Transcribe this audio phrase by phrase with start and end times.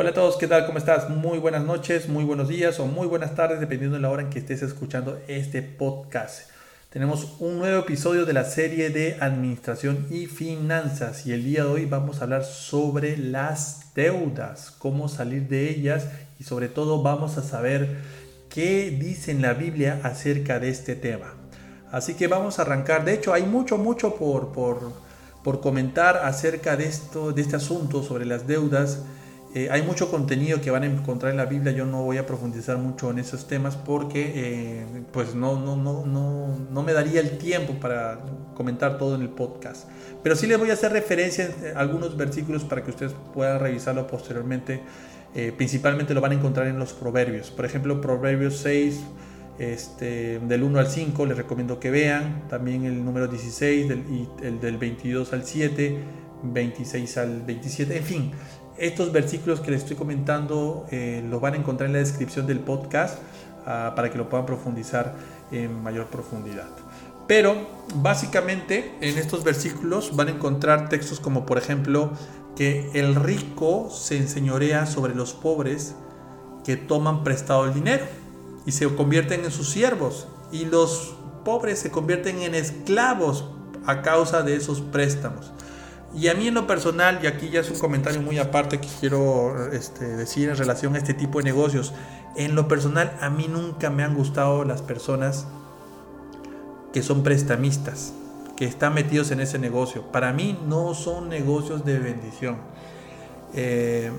[0.00, 0.64] Hola a todos, ¿qué tal?
[0.64, 1.10] ¿Cómo estás?
[1.10, 4.30] Muy buenas noches, muy buenos días o muy buenas tardes, dependiendo de la hora en
[4.30, 6.50] que estés escuchando este podcast.
[6.88, 11.70] Tenemos un nuevo episodio de la serie de Administración y Finanzas y el día de
[11.70, 16.06] hoy vamos a hablar sobre las deudas, cómo salir de ellas
[16.38, 17.96] y sobre todo vamos a saber
[18.50, 21.34] qué dice en la Biblia acerca de este tema.
[21.90, 23.04] Así que vamos a arrancar.
[23.04, 24.92] De hecho, hay mucho, mucho por, por,
[25.42, 29.00] por comentar acerca de, esto, de este asunto sobre las deudas.
[29.54, 32.26] Eh, hay mucho contenido que van a encontrar en la Biblia, yo no voy a
[32.26, 37.20] profundizar mucho en esos temas porque eh, pues no, no, no, no, no me daría
[37.20, 38.20] el tiempo para
[38.54, 39.88] comentar todo en el podcast.
[40.22, 44.06] Pero sí les voy a hacer referencia a algunos versículos para que ustedes puedan revisarlo
[44.06, 44.82] posteriormente.
[45.34, 47.50] Eh, principalmente lo van a encontrar en los proverbios.
[47.50, 49.00] Por ejemplo, Proverbios 6,
[49.58, 52.46] este, del 1 al 5, les recomiendo que vean.
[52.48, 55.98] También el número 16 del, el del 22 al 7,
[56.42, 58.32] 26 al 27, en fin
[58.78, 62.60] estos versículos que les estoy comentando eh, los van a encontrar en la descripción del
[62.60, 63.18] podcast
[63.66, 65.14] ah, para que lo puedan profundizar
[65.50, 66.68] en mayor profundidad.
[67.26, 72.12] Pero básicamente en estos versículos van a encontrar textos como por ejemplo
[72.56, 75.94] que el rico se enseñorea sobre los pobres
[76.64, 78.04] que toman prestado el dinero
[78.66, 83.44] y se convierten en sus siervos y los pobres se convierten en esclavos
[83.86, 85.52] a causa de esos préstamos.
[86.14, 88.88] Y a mí en lo personal, y aquí ya es un comentario muy aparte que
[89.00, 91.92] quiero este, decir en relación a este tipo de negocios,
[92.36, 95.46] en lo personal a mí nunca me han gustado las personas
[96.92, 98.14] que son prestamistas,
[98.56, 100.10] que están metidos en ese negocio.
[100.10, 102.56] Para mí no son negocios de bendición.
[103.54, 104.10] Eh,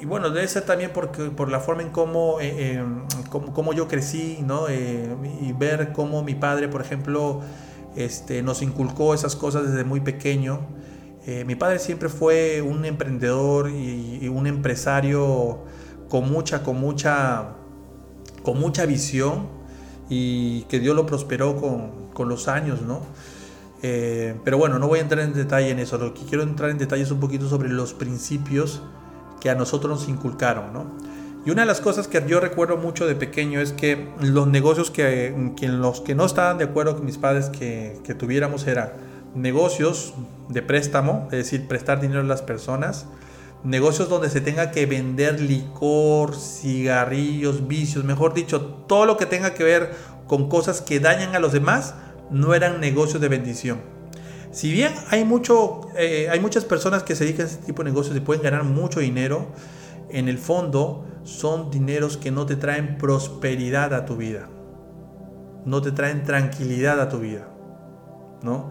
[0.00, 2.84] y bueno, debe ser también porque, por la forma en cómo, eh, eh,
[3.76, 4.70] yo crecí, ¿no?
[4.70, 7.42] y ver cómo mi padre, por ejemplo,
[7.96, 10.60] este, nos inculcó esas cosas desde muy pequeño.
[11.26, 15.64] Eh, mi padre siempre fue un emprendedor y, un empresario
[16.08, 17.56] con mucha, con mucha,
[18.42, 19.48] con mucha visión
[20.08, 23.00] y que Dios lo prosperó con, con los años, ¿no?
[23.82, 25.98] Eh, pero bueno, no voy a entrar en detalle en eso.
[25.98, 28.82] Lo que quiero entrar en detalle es un poquito sobre los principios
[29.40, 30.84] que a nosotros nos inculcaron, ¿no?
[31.44, 34.90] Y una de las cosas que yo recuerdo mucho de pequeño es que los negocios
[34.90, 38.92] que, los que no estaban de acuerdo con mis padres que, que tuviéramos eran
[39.34, 40.12] negocios
[40.48, 43.06] de préstamo, es decir, prestar dinero a las personas,
[43.64, 49.54] negocios donde se tenga que vender licor, cigarrillos, vicios, mejor dicho, todo lo que tenga
[49.54, 49.92] que ver
[50.26, 51.94] con cosas que dañan a los demás,
[52.30, 53.80] no eran negocios de bendición.
[54.52, 57.90] Si bien hay, mucho, eh, hay muchas personas que se dedican a este tipo de
[57.90, 59.46] negocios y pueden ganar mucho dinero,
[60.10, 64.48] en el fondo son dineros que no te traen prosperidad a tu vida.
[65.64, 67.48] No te traen tranquilidad a tu vida.
[68.42, 68.70] ¿No?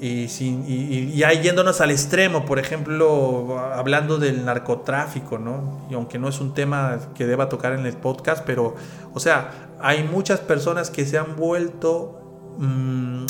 [0.00, 5.86] Y, sin, y, ahí yéndonos al extremo, por ejemplo, hablando del narcotráfico, ¿no?
[5.90, 8.74] Y aunque no es un tema que deba tocar en el podcast, pero,
[9.14, 12.20] o sea, hay muchas personas que se han vuelto
[12.58, 13.26] mm,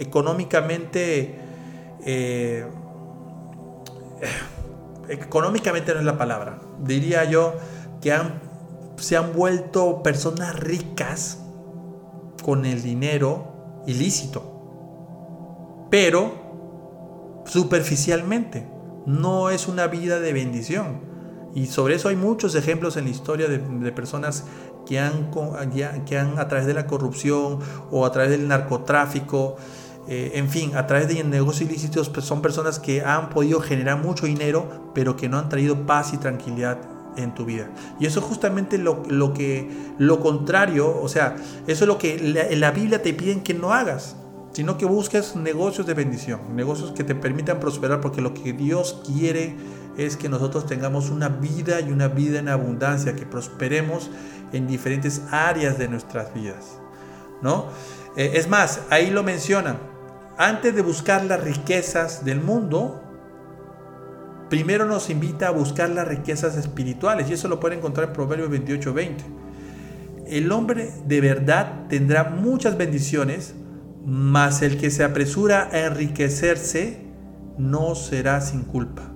[0.00, 1.38] económicamente...
[2.04, 2.66] Eh,
[5.08, 7.54] económicamente no es la palabra, diría yo
[8.00, 8.16] que
[8.98, 11.38] se han vuelto personas ricas
[12.42, 18.68] con el dinero ilícito, pero superficialmente,
[19.06, 21.00] no es una vida de bendición.
[21.54, 23.58] Y sobre eso hay muchos ejemplos en la historia de,
[23.92, 24.44] personas
[24.86, 25.30] que han,
[26.04, 29.56] que han a través de la corrupción o a través del narcotráfico,
[30.08, 33.98] eh, en fin, a través de negocios ilícitos pues son personas que han podido generar
[33.98, 36.78] mucho dinero, pero que no han traído paz y tranquilidad
[37.16, 37.70] en tu vida.
[37.98, 42.16] Y eso es justamente lo, lo que, lo contrario, o sea, eso es lo que
[42.16, 44.16] en la Biblia te piden que no hagas,
[44.52, 49.02] sino que busques negocios de bendición, negocios que te permitan prosperar, porque lo que Dios
[49.06, 49.54] quiere
[49.98, 54.10] es que nosotros tengamos una vida y una vida en abundancia, que prosperemos
[54.52, 56.78] en diferentes áreas de nuestras vidas,
[57.42, 57.66] ¿no?
[58.16, 59.78] Eh, es más, ahí lo mencionan,
[60.38, 63.02] antes de buscar las riquezas del mundo,
[64.48, 68.50] primero nos invita a buscar las riquezas espirituales y eso lo pueden encontrar en Proverbios
[68.50, 69.14] 28-20.
[70.26, 73.54] El hombre de verdad tendrá muchas bendiciones,
[74.04, 77.06] mas el que se apresura a enriquecerse
[77.58, 79.12] no será sin culpa.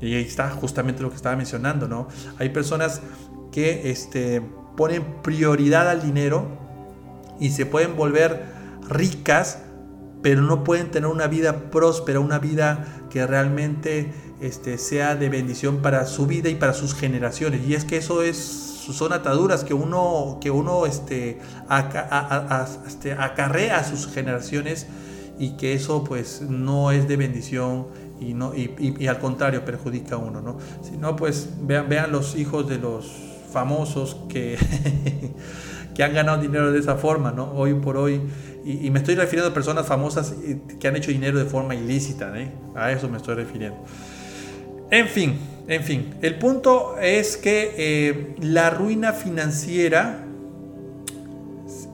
[0.00, 2.08] Y ahí está justamente lo que estaba mencionando, ¿no?
[2.38, 3.02] Hay personas
[3.50, 4.42] que este,
[4.76, 6.46] ponen prioridad al dinero
[7.40, 8.44] y se pueden volver
[8.88, 9.58] ricas,
[10.22, 15.78] pero no pueden tener una vida próspera, una vida que realmente este, sea de bendición
[15.78, 17.66] para su vida y para sus generaciones.
[17.66, 21.38] Y es que eso es, son ataduras que uno, que uno este,
[22.86, 24.86] este, acarrea a sus generaciones
[25.38, 27.86] y que eso pues no es de bendición
[28.20, 30.40] y, no, y, al contrario perjudica a uno.
[30.40, 30.58] ¿no?
[30.82, 33.06] Si no, pues vean, vean los hijos de los
[33.52, 34.58] famosos que,
[35.98, 37.50] que han ganado dinero de esa forma, ¿no?
[37.54, 38.20] hoy por hoy.
[38.64, 40.32] Y, me estoy refiriendo a personas famosas
[40.78, 42.52] que han hecho dinero de forma ilícita, ¿eh?
[42.76, 43.78] a eso me estoy refiriendo.
[44.92, 50.24] En fin, en fin, el punto es que eh, la ruina financiera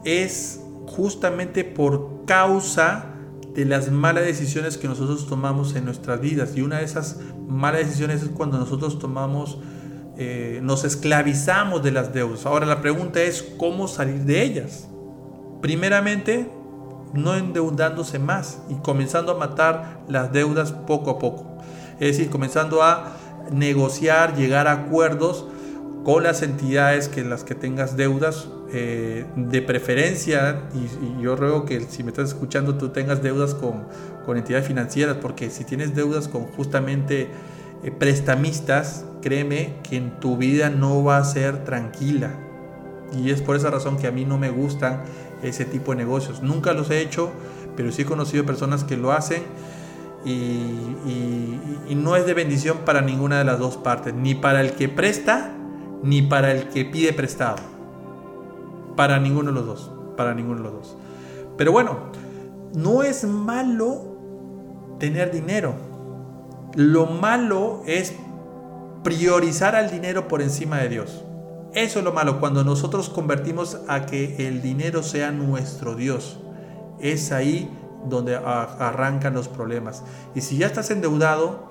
[0.05, 3.07] es justamente por causa
[3.55, 6.55] de las malas decisiones que nosotros tomamos en nuestras vidas.
[6.57, 9.61] Y una de esas malas decisiones es cuando nosotros tomamos,
[10.17, 12.47] eh, nos esclavizamos de las deudas.
[12.47, 14.89] Ahora la pregunta es cómo salir de ellas.
[15.61, 16.49] Primeramente,
[17.15, 21.59] no endeudándose más y comenzando a matar las deudas poco a poco.
[22.01, 23.17] Es decir, comenzando a
[23.51, 25.47] negociar, llegar a acuerdos
[26.05, 31.81] con las entidades que las que tengas deudas eh, de preferencia y, yo ruego que
[31.81, 33.87] si me estás escuchando tú tengas deudas con,
[34.27, 37.29] con entidades financieras porque si tienes deudas con justamente
[37.83, 42.35] eh, prestamistas créeme que en tu vida no va a ser tranquila
[43.17, 45.03] y es por esa razón que a mí no me gustan
[45.43, 47.33] ese tipo de negocios nunca los he hecho
[47.75, 49.43] pero sí he conocido personas que lo hacen
[50.25, 54.89] y, no es de bendición para ninguna de las dos partes, ni para el que
[54.89, 55.53] presta,
[56.03, 57.57] ni para el que pide prestado.
[58.97, 60.97] Para ninguno de los dos, para ninguno de los dos.
[61.57, 61.99] Pero bueno,
[62.75, 64.17] no es malo
[64.99, 65.75] tener dinero.
[66.75, 68.15] Lo malo es
[69.05, 71.25] priorizar al dinero por encima de Dios.
[71.75, 76.39] Eso es lo malo, cuando nosotros convertimos a que el dinero sea nuestro Dios.
[77.01, 77.71] Es ahí
[78.09, 80.03] donde arrancan los problemas.
[80.35, 81.71] Y si ya estás endeudado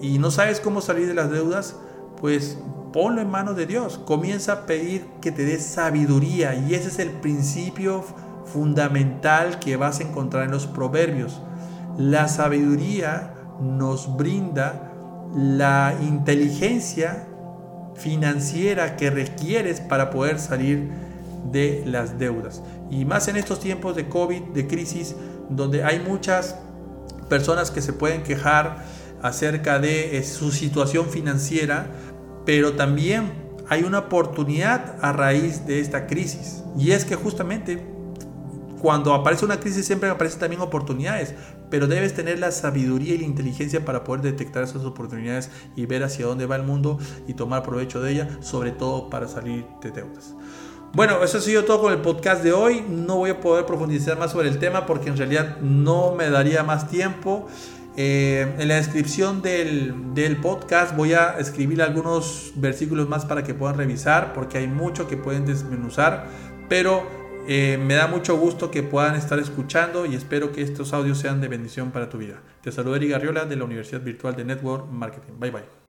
[0.00, 1.76] y no sabes cómo salir de las deudas,
[2.20, 2.58] pues
[2.92, 3.98] ponlo en manos de Dios.
[4.04, 8.04] Comienza a pedir que te dé sabiduría y ese es el principio
[8.44, 11.40] fundamental que vas a encontrar en los proverbios.
[11.96, 14.91] La sabiduría nos brinda
[15.34, 17.26] la inteligencia
[17.94, 20.90] financiera que requieres para poder salir
[21.50, 22.62] de las deudas.
[22.90, 25.14] Y más en estos tiempos de COVID, de crisis,
[25.48, 26.56] donde hay muchas
[27.28, 28.84] personas que se pueden quejar
[29.22, 31.86] acerca de eh, su situación financiera,
[32.44, 33.32] pero también
[33.68, 36.62] hay una oportunidad a raíz de esta crisis.
[36.76, 37.82] Y es que justamente
[38.82, 41.34] cuando aparece una crisis siempre aparecen también oportunidades,
[41.70, 46.02] pero debes tener la sabiduría y la inteligencia para poder detectar esas oportunidades y ver
[46.02, 46.98] hacia dónde va el mundo
[47.28, 50.34] y tomar provecho de ella, sobre todo para salir de deudas.
[50.94, 52.84] Bueno, eso ha sido todo con el podcast de hoy.
[52.86, 56.64] No voy a poder profundizar más sobre el tema porque en realidad no me daría
[56.64, 57.46] más tiempo.
[57.96, 63.52] Eh, en la descripción del, del, podcast voy a escribir algunos versículos más para que
[63.52, 66.26] puedan revisar porque hay mucho que pueden desmenuzar.
[66.68, 71.18] Pero eh, me da mucho gusto que puedan estar escuchando y espero que estos audios
[71.18, 72.40] sean de bendición para tu vida.
[72.62, 75.32] Te saludo Eric Garriola de la Universidad Virtual de Network Marketing.
[75.38, 75.81] Bye bye.